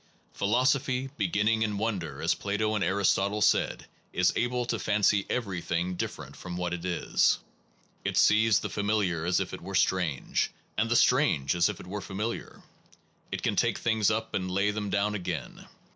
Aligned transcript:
Philosophy, 0.33 1.11
beginning 1.15 1.61
in 1.61 1.77
wonder, 1.77 2.23
as 2.23 2.33
Plato 2.33 2.73
and 2.73 2.83
Aristotle 2.83 3.39
said, 3.39 3.85
is 4.11 4.33
able 4.35 4.65
to 4.65 4.79
fancy 4.79 5.27
everything 5.29 5.93
different 5.95 6.35
from 6.35 6.57
what 6.57 6.73
it 6.73 6.83
is. 6.83 7.37
It 8.03 8.17
sees 8.17 8.57
the 8.61 8.69
familiar 8.71 9.25
as 9.25 9.39
if 9.39 9.53
it 9.53 9.61
were 9.61 9.75
strange, 9.75 10.49
and 10.75 10.89
the 10.89 10.95
strange 10.95 11.53
as 11.53 11.69
if 11.69 11.79
it 11.79 11.85
were 11.85 12.01
familiar. 12.01 12.63
It 13.31 13.43
can 13.43 13.55
take 13.55 13.77
things 13.77 14.09
up 14.09 14.33
and 14.33 14.49
lay 14.49 14.71
them 14.71 14.89
down 14.89 15.13
again. 15.13 15.67